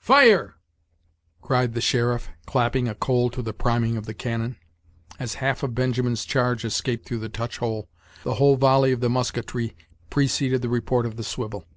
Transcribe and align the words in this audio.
"Fire!" 0.00 0.56
cried 1.40 1.72
the 1.74 1.80
sheriff, 1.80 2.30
clapping 2.44 2.88
a 2.88 2.94
coal 2.96 3.30
to 3.30 3.40
the 3.40 3.52
priming 3.52 3.96
of 3.96 4.04
the 4.04 4.14
cannon. 4.14 4.56
As 5.20 5.34
half 5.34 5.62
of 5.62 5.76
Benjamin's 5.76 6.24
charge 6.24 6.64
escaped 6.64 7.06
through 7.06 7.20
the 7.20 7.28
touch 7.28 7.58
hole, 7.58 7.88
the 8.24 8.34
whole 8.34 8.56
volley 8.56 8.90
of 8.90 8.98
the 8.98 9.08
musketry 9.08 9.76
preceded 10.10 10.60
the 10.62 10.68
report 10.68 11.06
of 11.06 11.14
the 11.16 11.22
swivel. 11.22 11.68